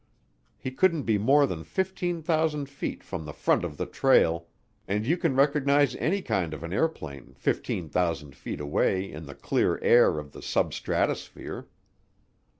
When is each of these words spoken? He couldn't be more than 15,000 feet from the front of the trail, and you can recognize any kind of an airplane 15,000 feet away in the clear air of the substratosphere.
He 0.57 0.71
couldn't 0.71 1.03
be 1.03 1.19
more 1.19 1.45
than 1.45 1.63
15,000 1.63 2.67
feet 2.67 3.03
from 3.03 3.23
the 3.25 3.33
front 3.33 3.63
of 3.63 3.77
the 3.77 3.85
trail, 3.85 4.47
and 4.87 5.05
you 5.05 5.15
can 5.15 5.35
recognize 5.35 5.95
any 5.97 6.23
kind 6.23 6.55
of 6.55 6.63
an 6.63 6.73
airplane 6.73 7.35
15,000 7.35 8.35
feet 8.35 8.59
away 8.59 9.11
in 9.11 9.27
the 9.27 9.35
clear 9.35 9.77
air 9.83 10.17
of 10.17 10.31
the 10.31 10.41
substratosphere. 10.41 11.67